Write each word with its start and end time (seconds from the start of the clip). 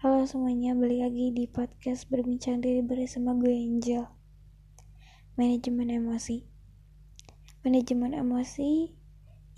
Halo 0.00 0.24
semuanya, 0.24 0.72
balik 0.72 1.12
lagi 1.12 1.28
di 1.28 1.44
podcast 1.44 2.08
Berbincang 2.08 2.64
Diri 2.64 2.80
bersama 2.80 3.36
gue 3.36 3.52
Angel. 3.52 4.08
Manajemen 5.36 5.92
emosi. 5.92 6.40
Manajemen 7.60 8.16
emosi 8.16 8.96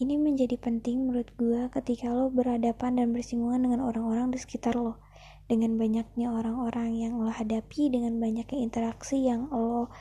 ini 0.03 0.15
menjadi 0.19 0.59
penting 0.59 1.07
menurut 1.07 1.31
gue 1.39 1.71
ketika 1.71 2.11
lo 2.11 2.27
berhadapan 2.35 2.99
dan 2.99 3.15
bersinggungan 3.15 3.71
dengan 3.71 3.87
orang-orang 3.87 4.35
di 4.35 4.43
sekitar 4.43 4.75
lo. 4.75 4.99
Dengan 5.47 5.79
banyaknya 5.79 6.35
orang-orang 6.35 6.91
yang 6.99 7.23
lo 7.23 7.31
hadapi, 7.31 7.95
dengan 7.95 8.19
banyaknya 8.19 8.67
interaksi 8.67 9.23
yang 9.23 9.47
lo 9.47 9.95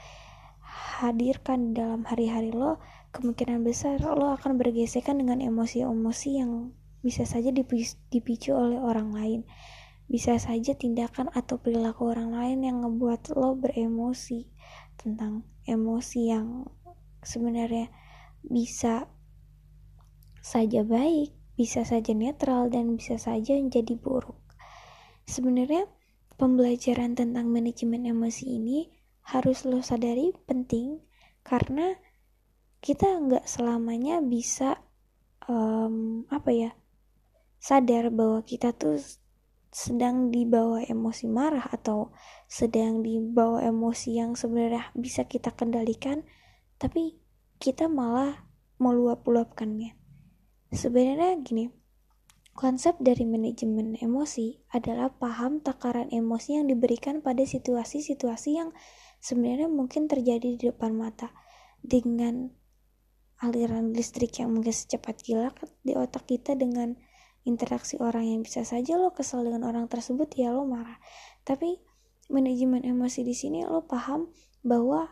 hadirkan 1.05 1.77
dalam 1.77 2.01
hari-hari 2.09 2.49
lo 2.49 2.81
Kemungkinan 3.13 3.61
besar 3.61 4.01
lo 4.01 4.33
akan 4.33 4.57
bergesekan 4.57 5.21
dengan 5.21 5.37
emosi-emosi 5.37 6.29
yang 6.33 6.73
bisa 7.05 7.29
saja 7.29 7.53
dipicu 8.09 8.57
oleh 8.57 8.81
orang 8.81 9.13
lain 9.13 9.45
bisa 10.11 10.35
saja 10.35 10.75
tindakan 10.75 11.31
atau 11.31 11.55
perilaku 11.55 12.11
orang 12.11 12.35
lain 12.35 12.67
yang 12.67 12.83
ngebuat 12.83 13.31
lo 13.31 13.55
beremosi 13.55 14.51
tentang 14.99 15.47
emosi 15.63 16.19
yang 16.27 16.67
sebenarnya 17.23 17.87
bisa 18.43 19.07
saja 20.43 20.83
baik, 20.83 21.31
bisa 21.55 21.87
saja 21.87 22.11
netral, 22.11 22.67
dan 22.67 22.99
bisa 22.99 23.15
saja 23.15 23.55
menjadi 23.55 23.95
buruk. 23.95 24.35
Sebenarnya 25.23 25.87
pembelajaran 26.35 27.15
tentang 27.15 27.47
manajemen 27.47 28.03
emosi 28.03 28.59
ini 28.59 28.91
harus 29.31 29.63
lo 29.63 29.79
sadari 29.79 30.35
penting 30.43 30.99
karena 31.45 31.95
kita 32.83 33.05
nggak 33.05 33.45
selamanya 33.47 34.19
bisa 34.19 34.81
um, 35.45 36.25
apa 36.33 36.49
ya 36.49 36.71
sadar 37.61 38.09
bahwa 38.09 38.41
kita 38.41 38.73
tuh 38.73 38.97
sedang 39.71 40.35
dibawa 40.35 40.83
emosi 40.83 41.31
marah 41.31 41.63
atau 41.71 42.11
sedang 42.51 42.99
dibawa 42.99 43.63
emosi 43.63 44.19
yang 44.19 44.35
sebenarnya 44.35 44.91
bisa 44.99 45.23
kita 45.31 45.55
kendalikan 45.55 46.27
tapi 46.75 47.15
kita 47.55 47.87
malah 47.87 48.51
meluap-luapkannya. 48.83 49.95
Sebenarnya 50.75 51.39
gini 51.39 51.71
konsep 52.51 52.99
dari 52.99 53.23
manajemen 53.23 53.95
emosi 53.95 54.59
adalah 54.75 55.07
paham 55.15 55.63
takaran 55.63 56.11
emosi 56.11 56.59
yang 56.59 56.67
diberikan 56.67 57.23
pada 57.23 57.47
situasi-situasi 57.47 58.59
yang 58.59 58.75
sebenarnya 59.23 59.71
mungkin 59.71 60.11
terjadi 60.11 60.59
di 60.59 60.67
depan 60.67 60.91
mata. 60.91 61.31
Dengan 61.81 62.51
aliran 63.41 63.95
listrik 63.95 64.37
yang 64.37 64.53
mungkin 64.53 64.69
secepat 64.69 65.17
kilat 65.25 65.57
di 65.81 65.97
otak 65.97 66.29
kita 66.29 66.53
dengan 66.53 66.93
interaksi 67.43 67.97
orang 67.97 68.27
yang 68.27 68.39
bisa 68.45 68.61
saja 68.61 68.97
lo 68.97 69.11
kesal 69.11 69.41
dengan 69.41 69.65
orang 69.65 69.89
tersebut 69.89 70.29
ya 70.37 70.53
lo 70.53 70.65
marah. 70.65 71.01
Tapi 71.41 71.81
manajemen 72.29 72.85
emosi 72.85 73.25
di 73.25 73.33
sini 73.33 73.65
lo 73.65 73.85
paham 73.85 74.29
bahwa 74.61 75.09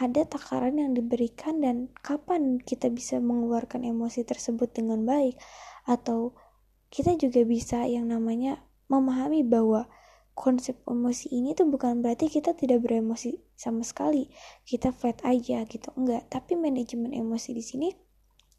ada 0.00 0.24
takaran 0.24 0.80
yang 0.80 0.96
diberikan 0.96 1.60
dan 1.60 1.92
kapan 2.00 2.56
kita 2.56 2.88
bisa 2.88 3.20
mengeluarkan 3.20 3.84
emosi 3.84 4.24
tersebut 4.24 4.72
dengan 4.72 5.04
baik. 5.04 5.36
Atau 5.84 6.38
kita 6.88 7.18
juga 7.20 7.44
bisa 7.44 7.84
yang 7.84 8.08
namanya 8.08 8.64
memahami 8.88 9.44
bahwa 9.44 9.86
konsep 10.32 10.80
emosi 10.88 11.28
ini 11.36 11.52
tuh 11.52 11.68
bukan 11.68 12.00
berarti 12.00 12.32
kita 12.32 12.56
tidak 12.56 12.80
beremosi 12.80 13.44
sama 13.52 13.84
sekali 13.84 14.32
kita 14.64 14.88
flat 14.88 15.20
aja 15.20 15.68
gitu 15.68 15.92
enggak. 15.98 16.26
Tapi 16.32 16.56
manajemen 16.56 17.12
emosi 17.12 17.52
di 17.52 17.60
sini 17.60 17.88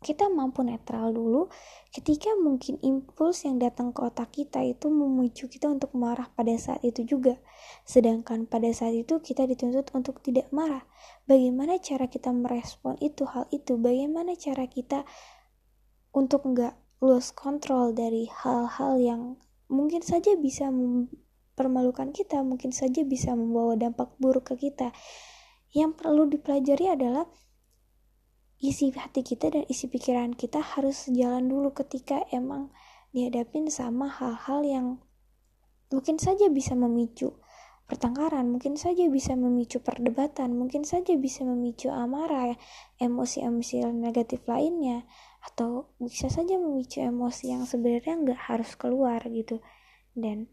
kita 0.01 0.33
mampu 0.33 0.65
netral 0.65 1.13
dulu 1.13 1.53
ketika 1.93 2.33
mungkin 2.41 2.81
impuls 2.81 3.45
yang 3.45 3.61
datang 3.61 3.93
ke 3.93 4.01
otak 4.01 4.33
kita 4.33 4.65
itu 4.65 4.89
memicu 4.89 5.45
kita 5.45 5.69
untuk 5.69 5.93
marah 5.93 6.25
pada 6.33 6.57
saat 6.57 6.81
itu 6.81 7.05
juga. 7.05 7.37
Sedangkan 7.85 8.49
pada 8.49 8.65
saat 8.73 8.97
itu 8.97 9.21
kita 9.21 9.45
dituntut 9.45 9.93
untuk 9.93 10.17
tidak 10.25 10.49
marah. 10.49 10.81
Bagaimana 11.29 11.77
cara 11.77 12.09
kita 12.09 12.33
merespon 12.33 12.97
itu 12.97 13.29
hal 13.29 13.45
itu? 13.53 13.77
Bagaimana 13.77 14.33
cara 14.33 14.65
kita 14.65 15.05
untuk 16.17 16.49
nggak 16.49 16.73
lose 17.05 17.29
control 17.37 17.93
dari 17.93 18.25
hal-hal 18.25 18.97
yang 18.97 19.21
mungkin 19.69 20.01
saja 20.01 20.33
bisa 20.33 20.73
mempermalukan 20.73 22.09
kita 22.09 22.41
mungkin 22.41 22.73
saja 22.73 23.05
bisa 23.05 23.37
membawa 23.37 23.77
dampak 23.77 24.17
buruk 24.17 24.49
ke 24.49 24.65
kita? 24.65 24.89
Yang 25.77 26.01
perlu 26.01 26.25
dipelajari 26.25 26.89
adalah 26.89 27.29
isi 28.61 28.93
hati 28.93 29.25
kita 29.25 29.49
dan 29.49 29.65
isi 29.65 29.89
pikiran 29.89 30.37
kita 30.37 30.61
harus 30.61 31.09
jalan 31.09 31.49
dulu 31.49 31.73
ketika 31.73 32.21
emang 32.29 32.69
dihadapin 33.09 33.67
sama 33.67 34.07
hal-hal 34.07 34.61
yang 34.61 34.87
mungkin 35.91 36.15
saja 36.21 36.47
bisa 36.47 36.77
memicu 36.77 37.41
pertengkaran, 37.91 38.47
mungkin 38.47 38.79
saja 38.79 39.03
bisa 39.11 39.35
memicu 39.35 39.83
perdebatan, 39.83 40.55
mungkin 40.55 40.87
saja 40.87 41.11
bisa 41.19 41.43
memicu 41.43 41.91
amarah, 41.91 42.55
emosi-emosi 43.03 43.83
negatif 43.91 44.47
lainnya, 44.47 45.03
atau 45.43 45.91
bisa 45.99 46.31
saja 46.31 46.55
memicu 46.55 47.03
emosi 47.03 47.51
yang 47.51 47.67
sebenarnya 47.67 48.15
nggak 48.23 48.41
harus 48.47 48.79
keluar 48.79 49.19
gitu. 49.27 49.59
Dan 50.15 50.47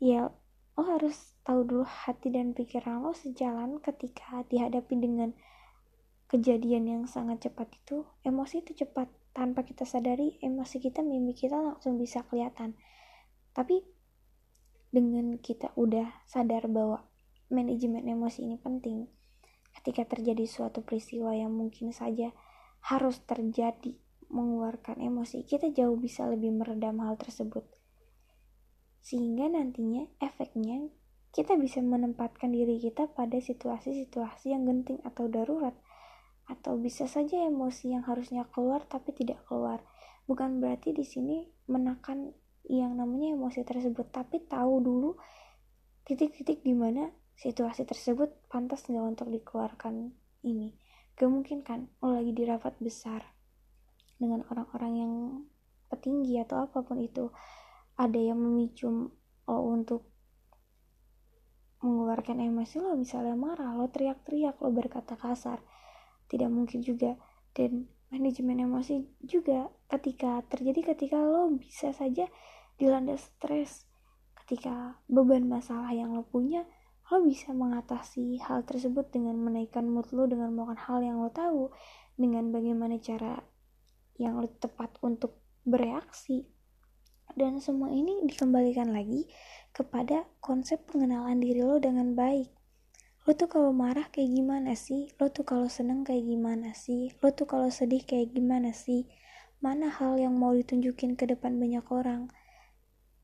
ya 0.00 0.32
lo 0.72 0.82
harus 0.88 1.36
tahu 1.44 1.68
dulu 1.68 1.84
hati 1.84 2.32
dan 2.32 2.56
pikiran 2.56 3.04
lo 3.04 3.12
sejalan 3.12 3.76
ketika 3.84 4.40
dihadapi 4.48 4.96
dengan 4.96 5.36
kejadian 6.32 6.88
yang 6.88 7.02
sangat 7.04 7.44
cepat 7.44 7.68
itu 7.76 8.08
emosi 8.24 8.64
itu 8.64 8.72
cepat. 8.72 9.12
Tanpa 9.36 9.64
kita 9.64 9.84
sadari 9.84 10.40
emosi 10.40 10.80
kita 10.80 11.04
mimik 11.04 11.44
kita 11.44 11.60
langsung 11.60 12.00
bisa 12.00 12.24
kelihatan. 12.24 12.76
Tapi 13.52 13.84
dengan 14.88 15.36
kita 15.40 15.76
udah 15.76 16.24
sadar 16.24 16.68
bahwa 16.72 17.04
manajemen 17.52 18.08
emosi 18.08 18.48
ini 18.48 18.56
penting 18.56 19.08
ketika 19.72 20.04
terjadi 20.04 20.44
suatu 20.44 20.84
peristiwa 20.84 21.32
yang 21.32 21.52
mungkin 21.52 21.96
saja 21.96 22.32
harus 22.84 23.24
terjadi 23.24 23.96
mengeluarkan 24.28 25.00
emosi 25.00 25.44
kita 25.44 25.72
jauh 25.72 25.96
bisa 25.96 26.28
lebih 26.28 26.52
meredam 26.52 27.00
hal 27.04 27.16
tersebut. 27.20 27.64
Sehingga 29.04 29.48
nantinya 29.52 30.08
efeknya 30.20 30.88
kita 31.32 31.56
bisa 31.56 31.80
menempatkan 31.80 32.52
diri 32.52 32.76
kita 32.80 33.08
pada 33.16 33.40
situasi-situasi 33.40 34.52
yang 34.52 34.68
genting 34.68 35.00
atau 35.04 35.28
darurat 35.28 35.72
atau 36.52 36.76
bisa 36.76 37.08
saja 37.08 37.40
emosi 37.48 37.96
yang 37.96 38.04
harusnya 38.04 38.44
keluar 38.52 38.84
tapi 38.84 39.16
tidak 39.16 39.40
keluar. 39.48 39.80
Bukan 40.28 40.60
berarti 40.60 40.92
di 40.92 41.02
sini 41.02 41.48
menekan 41.66 42.36
yang 42.68 42.94
namanya 42.94 43.34
emosi 43.34 43.66
tersebut, 43.66 44.12
tapi 44.14 44.44
tahu 44.46 44.78
dulu 44.78 45.10
titik-titik 46.06 46.62
di 46.62 46.76
mana 46.76 47.10
situasi 47.34 47.82
tersebut 47.88 48.30
pantas 48.52 48.86
nggak 48.86 49.06
untuk 49.18 49.28
dikeluarkan 49.32 50.14
ini. 50.46 50.76
Gak 51.16 51.28
mungkin 51.28 51.60
kan 51.66 51.90
lo 52.00 52.14
lagi 52.16 52.32
di 52.32 52.44
rapat 52.46 52.76
besar 52.78 53.20
dengan 54.16 54.46
orang-orang 54.48 54.92
yang 54.94 55.12
petinggi 55.90 56.40
atau 56.40 56.64
apa 56.64 56.80
pun 56.80 57.02
itu 57.02 57.28
ada 57.98 58.16
yang 58.16 58.40
memicu 58.40 59.12
lo 59.44 59.58
untuk 59.68 60.08
mengeluarkan 61.82 62.38
emosi 62.40 62.78
lo 62.78 62.94
misalnya 62.94 63.34
marah 63.34 63.74
lo 63.74 63.90
teriak-teriak 63.90 64.62
lo 64.62 64.70
berkata 64.70 65.18
kasar 65.18 65.58
tidak 66.32 66.48
mungkin 66.48 66.80
juga. 66.80 67.20
Dan 67.52 67.92
manajemen 68.08 68.64
emosi 68.64 69.04
juga 69.20 69.68
ketika 69.92 70.40
terjadi 70.48 70.96
ketika 70.96 71.20
lo 71.20 71.52
bisa 71.52 71.92
saja 71.92 72.24
dilanda 72.80 73.16
stres 73.20 73.84
ketika 74.42 74.96
beban 75.08 75.44
masalah 75.48 75.92
yang 75.92 76.16
lo 76.16 76.24
punya 76.24 76.64
lo 77.12 77.20
bisa 77.20 77.52
mengatasi 77.52 78.40
hal 78.40 78.64
tersebut 78.64 79.12
dengan 79.12 79.36
menaikkan 79.36 79.84
mood 79.84 80.08
lo 80.16 80.24
dengan 80.24 80.56
melakukan 80.56 80.80
hal 80.80 81.04
yang 81.04 81.20
lo 81.20 81.28
tahu 81.28 81.68
dengan 82.16 82.48
bagaimana 82.48 82.96
cara 82.96 83.36
yang 84.16 84.40
lo 84.40 84.48
tepat 84.48 84.96
untuk 85.04 85.36
bereaksi. 85.68 86.48
Dan 87.32 87.64
semua 87.64 87.88
ini 87.92 88.24
dikembalikan 88.28 88.92
lagi 88.92 89.24
kepada 89.72 90.28
konsep 90.40 90.84
pengenalan 90.88 91.40
diri 91.40 91.64
lo 91.64 91.80
dengan 91.80 92.12
baik 92.12 92.61
lo 93.22 93.38
tuh 93.38 93.46
kalau 93.46 93.70
marah 93.70 94.10
kayak 94.10 94.34
gimana 94.34 94.74
sih? 94.74 95.14
Lo 95.22 95.30
tuh 95.30 95.46
kalau 95.46 95.70
seneng 95.70 96.02
kayak 96.02 96.26
gimana 96.26 96.74
sih? 96.74 97.14
Lo 97.22 97.30
tuh 97.30 97.46
kalau 97.46 97.70
sedih 97.70 98.02
kayak 98.02 98.34
gimana 98.34 98.74
sih? 98.74 99.06
Mana 99.62 99.94
hal 99.94 100.18
yang 100.18 100.34
mau 100.34 100.50
ditunjukin 100.50 101.14
ke 101.14 101.30
depan 101.30 101.54
banyak 101.54 101.86
orang? 101.94 102.34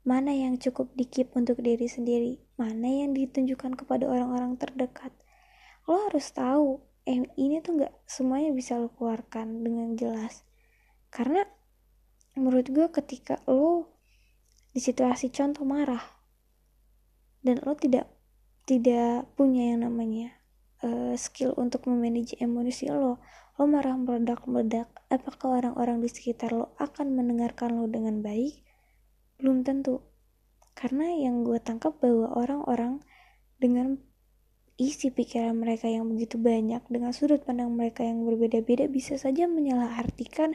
Mana 0.07 0.31
yang 0.31 0.55
cukup 0.63 0.95
dikip 0.95 1.35
untuk 1.35 1.59
diri 1.59 1.91
sendiri? 1.91 2.39
Mana 2.55 2.87
yang 2.87 3.11
ditunjukkan 3.11 3.75
kepada 3.75 4.07
orang-orang 4.07 4.55
terdekat? 4.55 5.11
Lo 5.91 6.07
harus 6.07 6.31
tahu 6.31 6.79
eh, 7.03 7.27
ini 7.35 7.59
tuh 7.65 7.83
nggak 7.83 7.95
semuanya 8.07 8.55
bisa 8.55 8.79
lo 8.79 8.95
keluarkan 8.95 9.67
dengan 9.67 9.99
jelas. 9.99 10.47
Karena 11.11 11.43
menurut 12.39 12.71
gue 12.71 12.87
ketika 12.95 13.43
lo 13.51 13.99
di 14.71 14.79
situasi 14.79 15.35
contoh 15.35 15.67
marah 15.67 16.05
dan 17.43 17.59
lo 17.65 17.75
tidak 17.75 18.18
tidak 18.69 19.25
punya 19.33 19.73
yang 19.73 19.89
namanya 19.89 20.37
uh, 20.85 21.17
skill 21.17 21.57
untuk 21.57 21.89
memanage 21.89 22.37
emosi 22.37 22.93
lo 22.93 23.17
lo 23.59 23.67
marah 23.67 23.99
meledak-meledak 23.99 24.87
apakah 25.11 25.59
orang-orang 25.59 25.99
di 25.99 26.07
sekitar 26.07 26.55
lo 26.55 26.71
akan 26.79 27.11
mendengarkan 27.19 27.75
lo 27.75 27.91
dengan 27.91 28.23
baik? 28.23 28.63
Belum 29.43 29.67
tentu. 29.67 29.99
Karena 30.79 31.11
yang 31.11 31.43
gue 31.43 31.59
tangkap 31.59 31.99
bahwa 31.99 32.31
orang-orang 32.39 33.03
dengan 33.59 33.99
isi 34.79 35.11
pikiran 35.11 35.59
mereka 35.59 35.91
yang 35.91 36.07
begitu 36.07 36.39
banyak 36.39 36.87
dengan 36.87 37.11
sudut 37.11 37.43
pandang 37.43 37.75
mereka 37.75 38.07
yang 38.07 38.23
berbeda-beda 38.23 38.87
bisa 38.87 39.19
saja 39.19 39.51
menyalahartikan 39.51 40.55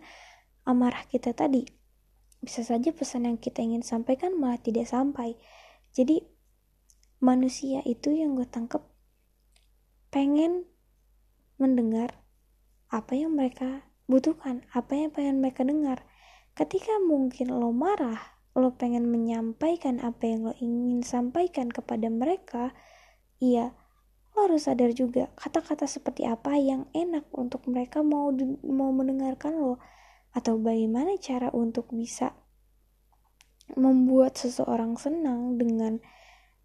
amarah 0.64 1.04
kita 1.12 1.36
tadi. 1.36 1.68
Bisa 2.40 2.64
saja 2.64 2.96
pesan 2.96 3.28
yang 3.28 3.36
kita 3.36 3.60
ingin 3.60 3.84
sampaikan 3.84 4.40
malah 4.40 4.64
tidak 4.64 4.88
sampai. 4.88 5.36
Jadi 5.92 6.24
manusia 7.24 7.80
itu 7.88 8.12
yang 8.12 8.36
gue 8.36 8.44
tangkap 8.44 8.84
pengen 10.12 10.68
mendengar 11.56 12.20
apa 12.92 13.16
yang 13.16 13.32
mereka 13.32 13.88
butuhkan 14.12 14.68
apa 14.76 14.92
yang 14.92 15.10
pengen 15.16 15.40
mereka 15.40 15.64
dengar. 15.64 16.04
Ketika 16.54 17.00
mungkin 17.00 17.50
lo 17.50 17.72
marah 17.72 18.20
lo 18.54 18.76
pengen 18.78 19.10
menyampaikan 19.10 19.98
apa 20.04 20.30
yang 20.30 20.52
lo 20.52 20.54
ingin 20.62 21.02
sampaikan 21.02 21.74
kepada 21.74 22.06
mereka, 22.12 22.76
iya, 23.42 23.74
lo 24.36 24.46
harus 24.46 24.70
sadar 24.70 24.94
juga 24.94 25.34
kata-kata 25.34 25.90
seperti 25.90 26.30
apa 26.30 26.54
yang 26.60 26.86
enak 26.94 27.26
untuk 27.34 27.66
mereka 27.66 28.06
mau 28.06 28.30
mau 28.62 28.92
mendengarkan 28.94 29.58
lo. 29.58 29.82
Atau 30.36 30.62
bagaimana 30.62 31.18
cara 31.18 31.50
untuk 31.56 31.90
bisa 31.94 32.38
membuat 33.74 34.38
seseorang 34.38 35.00
senang 35.00 35.58
dengan 35.58 36.04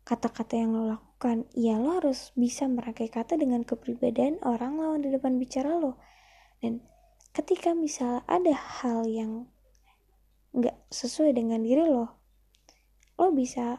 kata-kata 0.09 0.57
yang 0.57 0.73
lo 0.73 0.97
lakukan. 0.97 1.45
Iya, 1.53 1.77
lo 1.77 2.01
harus 2.01 2.33
bisa 2.33 2.65
merangkai 2.65 3.13
kata 3.13 3.37
dengan 3.37 3.61
kepribadian 3.69 4.41
orang 4.41 4.81
lawan 4.81 5.05
di 5.05 5.13
depan 5.13 5.37
bicara 5.37 5.77
lo. 5.77 6.01
Dan 6.65 6.81
ketika 7.37 7.77
misal 7.77 8.25
ada 8.25 8.57
hal 8.57 9.05
yang 9.05 9.53
nggak 10.57 10.75
sesuai 10.91 11.37
dengan 11.37 11.61
diri 11.61 11.85
lo 11.85 12.09
lo 13.15 13.29
bisa 13.31 13.79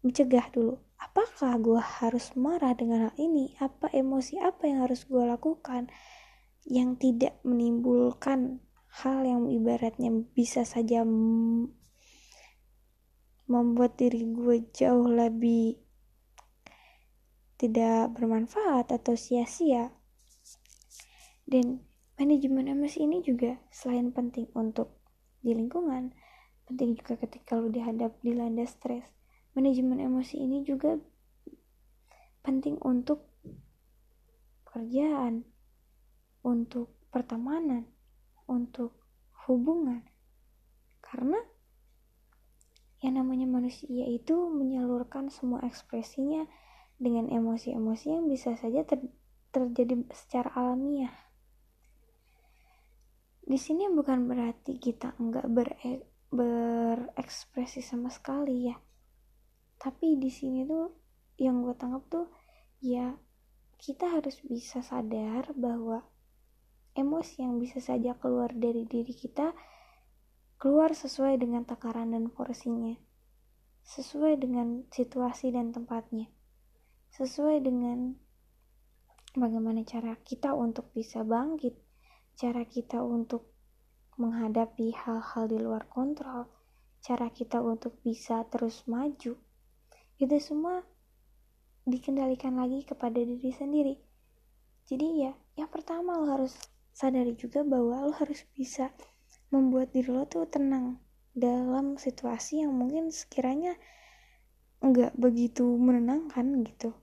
mencegah 0.00 0.48
dulu 0.54 0.78
apakah 0.96 1.58
gue 1.60 1.82
harus 1.82 2.32
marah 2.38 2.72
dengan 2.72 3.10
hal 3.10 3.14
ini 3.20 3.52
apa 3.60 3.92
emosi 3.92 4.40
apa 4.40 4.64
yang 4.64 4.86
harus 4.86 5.04
gue 5.04 5.20
lakukan 5.20 5.90
yang 6.64 6.96
tidak 6.96 7.36
menimbulkan 7.44 8.64
hal 9.02 9.28
yang 9.28 9.50
ibaratnya 9.52 10.08
bisa 10.32 10.64
saja 10.64 11.04
membuat 13.46 13.98
diri 13.98 14.26
gue 14.26 14.66
jauh 14.74 15.06
lebih 15.06 15.78
tidak 17.56 18.12
bermanfaat 18.12 18.92
atau 18.92 19.16
sia-sia 19.16 19.94
dan 21.46 21.78
manajemen 22.18 22.66
emosi 22.66 23.06
ini 23.06 23.22
juga 23.22 23.54
selain 23.70 24.10
penting 24.10 24.50
untuk 24.58 24.98
di 25.46 25.54
lingkungan. 25.54 26.10
Penting 26.66 26.98
juga 26.98 27.14
ketika 27.22 27.54
lu 27.54 27.70
dihadap 27.70 28.18
dilanda 28.18 28.66
stres. 28.66 29.06
Manajemen 29.54 30.02
emosi 30.02 30.42
ini 30.42 30.66
juga 30.66 30.98
penting 32.42 32.82
untuk 32.82 33.30
pekerjaan, 34.66 35.46
untuk 36.42 36.98
pertemanan, 37.14 37.86
untuk 38.50 38.98
hubungan. 39.46 40.02
Karena 40.98 41.38
yang 43.04 43.20
namanya 43.20 43.44
manusia 43.44 44.08
itu 44.08 44.48
menyalurkan 44.48 45.28
semua 45.28 45.60
ekspresinya 45.68 46.48
dengan 46.96 47.28
emosi-emosi 47.28 48.06
yang 48.08 48.24
bisa 48.28 48.56
saja 48.56 48.84
ter 48.88 49.04
terjadi 49.52 50.04
secara 50.12 50.52
alamiah. 50.56 51.12
Di 53.46 53.56
sini 53.60 53.88
bukan 53.88 54.26
berarti 54.26 54.76
kita 54.80 55.16
enggak 55.20 55.46
ber 55.48 55.68
berekspresi 56.26 57.80
sama 57.80 58.10
sekali 58.10 58.68
ya. 58.68 58.76
Tapi 59.76 60.18
di 60.18 60.28
sini 60.32 60.66
tuh 60.66 60.92
yang 61.36 61.62
gue 61.62 61.76
tangkap 61.76 62.04
tuh 62.08 62.26
ya 62.80 63.12
kita 63.76 64.08
harus 64.08 64.40
bisa 64.40 64.80
sadar 64.80 65.52
bahwa 65.52 66.00
emosi 66.96 67.44
yang 67.44 67.60
bisa 67.60 67.76
saja 67.78 68.16
keluar 68.16 68.56
dari 68.56 68.88
diri 68.88 69.12
kita 69.12 69.52
keluar 70.56 70.92
sesuai 70.96 71.40
dengan 71.40 71.64
takaran 71.64 72.12
dan 72.12 72.32
porsinya 72.32 72.96
sesuai 73.86 74.40
dengan 74.42 74.82
situasi 74.90 75.54
dan 75.54 75.70
tempatnya 75.70 76.26
sesuai 77.14 77.62
dengan 77.62 78.18
bagaimana 79.36 79.86
cara 79.86 80.16
kita 80.20 80.52
untuk 80.52 80.90
bisa 80.92 81.22
bangkit 81.22 81.86
cara 82.36 82.68
kita 82.68 83.00
untuk 83.00 83.56
menghadapi 84.20 84.92
hal-hal 84.92 85.44
di 85.48 85.56
luar 85.60 85.88
kontrol, 85.88 86.48
cara 87.00 87.32
kita 87.32 87.64
untuk 87.64 87.96
bisa 88.04 88.44
terus 88.48 88.84
maju, 88.84 89.36
itu 90.20 90.36
semua 90.40 90.84
dikendalikan 91.88 92.56
lagi 92.56 92.84
kepada 92.84 93.16
diri 93.16 93.52
sendiri. 93.52 93.94
Jadi 94.88 95.24
ya, 95.24 95.32
yang 95.56 95.72
pertama 95.72 96.16
lo 96.20 96.28
harus 96.28 96.56
sadari 96.92 97.32
juga 97.36 97.64
bahwa 97.64 98.08
lo 98.08 98.12
harus 98.16 98.44
bisa 98.52 98.92
membuat 99.54 99.94
diri 99.94 100.10
lo 100.10 100.26
tuh 100.26 100.46
tenang 100.50 100.98
dalam 101.36 102.00
situasi 102.00 102.64
yang 102.64 102.72
mungkin 102.72 103.12
sekiranya 103.12 103.76
nggak 104.80 105.14
begitu 105.20 105.64
menenangkan 105.64 106.64
gitu. 106.64 106.96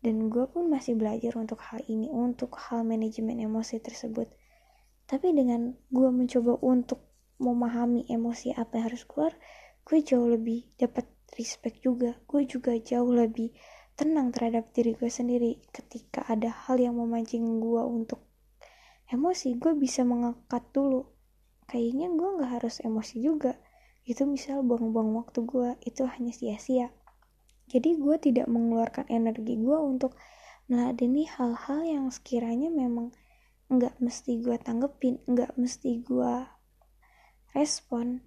Dan 0.00 0.32
gue 0.32 0.48
pun 0.48 0.72
masih 0.72 0.96
belajar 0.96 1.36
untuk 1.36 1.60
hal 1.60 1.84
ini, 1.84 2.08
untuk 2.08 2.56
hal 2.56 2.88
manajemen 2.88 3.36
emosi 3.36 3.84
tersebut. 3.84 4.32
Tapi 5.04 5.34
dengan 5.36 5.76
gue 5.92 6.08
mencoba 6.08 6.56
untuk 6.64 7.04
memahami 7.36 8.08
emosi 8.08 8.56
apa 8.56 8.80
yang 8.80 8.92
harus 8.92 9.04
keluar 9.04 9.32
gue 9.84 9.98
jauh 10.00 10.28
lebih 10.30 10.72
dapat 10.80 11.04
respect 11.36 11.84
juga. 11.84 12.16
Gue 12.24 12.48
juga 12.48 12.72
jauh 12.78 13.12
lebih 13.12 13.52
tenang 13.92 14.32
terhadap 14.32 14.72
diri 14.72 14.96
gue 14.96 15.10
sendiri. 15.12 15.60
Ketika 15.68 16.24
ada 16.30 16.48
hal 16.48 16.80
yang 16.80 16.96
memancing 16.96 17.60
gue 17.60 17.82
untuk 17.84 18.24
emosi 19.10 19.58
gue 19.58 19.74
bisa 19.74 20.06
mengangkat 20.06 20.62
dulu 20.70 21.19
kayaknya 21.70 22.10
gue 22.10 22.28
nggak 22.42 22.58
harus 22.58 22.82
emosi 22.82 23.22
juga. 23.22 23.54
Itu 24.02 24.26
misal 24.26 24.66
buang-buang 24.66 25.14
waktu 25.14 25.46
gue 25.46 25.78
itu 25.86 26.02
hanya 26.10 26.34
sia-sia. 26.34 26.90
Jadi 27.70 27.94
gue 28.02 28.18
tidak 28.18 28.50
mengeluarkan 28.50 29.06
energi 29.06 29.54
gue 29.54 29.78
untuk 29.78 30.18
meladeni 30.66 31.30
hal-hal 31.30 31.86
yang 31.86 32.06
sekiranya 32.10 32.66
memang 32.66 33.14
nggak 33.70 34.02
mesti 34.02 34.42
gue 34.42 34.58
tanggepin 34.58 35.22
nggak 35.30 35.54
mesti 35.54 36.02
gue 36.02 36.34
respon. 37.54 38.26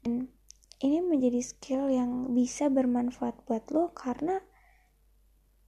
Dan 0.00 0.32
ini 0.80 1.04
menjadi 1.04 1.44
skill 1.44 1.92
yang 1.92 2.32
bisa 2.32 2.72
bermanfaat 2.72 3.44
buat 3.44 3.68
lo 3.68 3.92
karena 3.92 4.40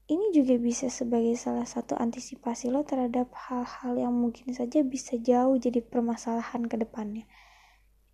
ini 0.06 0.30
juga 0.30 0.54
bisa 0.54 0.86
sebagai 0.86 1.34
salah 1.34 1.66
satu 1.66 1.98
antisipasi 1.98 2.70
lo 2.70 2.86
terhadap 2.86 3.30
hal-hal 3.34 3.98
yang 3.98 4.14
mungkin 4.14 4.54
saja 4.54 4.86
bisa 4.86 5.18
jauh 5.18 5.58
jadi 5.58 5.82
permasalahan 5.82 6.70
ke 6.70 6.78
depannya. 6.78 7.26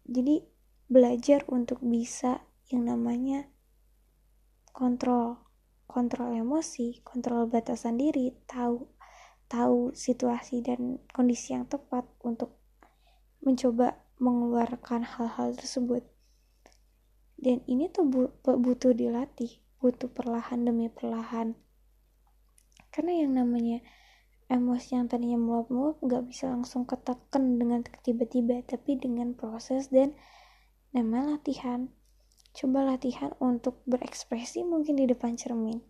Jadi 0.08 0.40
belajar 0.88 1.44
untuk 1.52 1.84
bisa 1.84 2.40
yang 2.72 2.88
namanya 2.88 3.52
kontrol, 4.72 5.44
kontrol 5.84 6.32
emosi, 6.32 7.04
kontrol 7.04 7.44
batasan 7.44 8.00
diri, 8.00 8.32
tahu 8.49 8.88
tahu 9.52 9.92
situasi 9.92 10.64
dan 10.64 10.96
kondisi 11.12 11.52
yang 11.52 11.68
tepat 11.68 12.08
untuk 12.25 12.56
mencoba 13.44 14.00
mengeluarkan 14.16 15.04
hal-hal 15.04 15.52
tersebut 15.52 16.08
dan 17.42 17.61
ini 17.68 17.92
tuh 17.92 18.08
butuh 18.40 18.94
dilatih 18.94 19.61
butuh 19.82 20.08
perlahan 20.08 20.62
demi 20.62 20.88
perlahan 20.88 21.58
karena 22.92 23.25
yang 23.25 23.32
namanya 23.32 23.80
emosi 24.52 25.00
yang 25.00 25.08
tadinya 25.08 25.40
meluap-meluap 25.40 25.96
gak 26.04 26.25
bisa 26.28 26.52
langsung 26.52 26.84
ketekan 26.84 27.56
dengan 27.56 27.80
tiba-tiba 28.04 28.61
tapi 28.68 29.00
dengan 29.00 29.32
proses 29.32 29.88
dan 29.88 30.12
namanya 30.92 31.40
latihan. 31.40 31.88
Coba 32.52 32.84
latihan 32.84 33.32
untuk 33.40 33.80
berekspresi 33.88 34.61
mungkin 34.68 35.00
di 35.00 35.08
depan 35.08 35.40
cermin. 35.40 35.80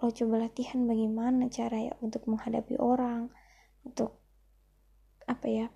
Lo 0.00 0.08
coba 0.08 0.48
latihan 0.48 0.88
bagaimana 0.88 1.52
cara 1.52 1.92
ya 1.92 1.92
untuk 2.00 2.24
menghadapi 2.24 2.80
orang 2.80 3.28
untuk 3.84 4.16
apa 5.28 5.46
ya 5.46 5.66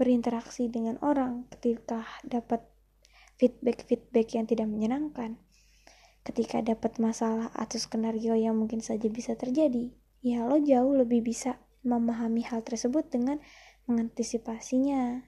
berinteraksi 0.00 0.72
dengan 0.72 0.96
orang 1.04 1.44
ketika 1.52 2.08
dapat 2.24 2.64
feedback-feedback 3.36 4.32
yang 4.32 4.48
tidak 4.48 4.64
menyenangkan 4.72 5.36
ketika 6.22 6.60
dapat 6.60 7.00
masalah 7.00 7.48
atau 7.56 7.80
skenario 7.80 8.36
yang 8.36 8.56
mungkin 8.56 8.84
saja 8.84 9.08
bisa 9.08 9.34
terjadi 9.36 9.92
ya 10.20 10.44
lo 10.44 10.60
jauh 10.60 10.92
lebih 10.92 11.24
bisa 11.24 11.56
memahami 11.80 12.44
hal 12.44 12.60
tersebut 12.60 13.08
dengan 13.08 13.40
mengantisipasinya 13.88 15.24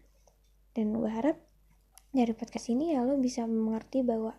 dan 0.76 0.86
gue 0.92 1.10
harap 1.10 1.40
dari 2.12 2.36
podcast 2.36 2.68
ini 2.68 2.92
ya 2.92 3.00
lo 3.04 3.16
bisa 3.16 3.48
mengerti 3.48 4.04
bahwa 4.04 4.36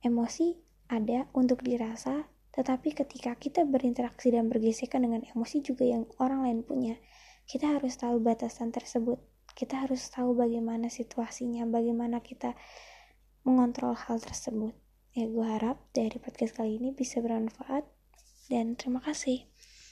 emosi 0.00 0.56
ada 0.88 1.28
untuk 1.36 1.60
dirasa 1.60 2.24
tetapi 2.58 2.90
ketika 2.90 3.38
kita 3.38 3.62
berinteraksi 3.62 4.34
dan 4.34 4.50
bergesekan 4.50 5.06
dengan 5.06 5.22
emosi 5.22 5.62
juga 5.62 5.86
yang 5.86 6.10
orang 6.18 6.42
lain 6.42 6.60
punya, 6.66 6.98
kita 7.46 7.78
harus 7.78 7.94
tahu 7.94 8.18
batasan 8.18 8.74
tersebut. 8.74 9.22
Kita 9.54 9.86
harus 9.86 10.10
tahu 10.10 10.34
bagaimana 10.34 10.90
situasinya, 10.90 11.70
bagaimana 11.70 12.18
kita 12.18 12.58
mengontrol 13.46 13.94
hal 13.94 14.18
tersebut. 14.18 14.74
Ya 15.16 15.24
gue 15.26 15.46
harap 15.46 15.80
dari 15.96 16.16
podcast 16.20 16.56
kali 16.60 16.76
ini 16.76 16.92
bisa 16.92 17.20
bermanfaat 17.24 17.84
dan 18.52 18.76
terima 18.76 19.00
kasih. 19.04 19.44